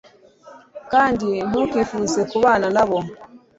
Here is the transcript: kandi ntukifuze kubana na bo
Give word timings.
kandi 0.91 1.29
ntukifuze 1.47 2.19
kubana 2.31 2.67
na 2.75 2.83
bo 2.89 2.97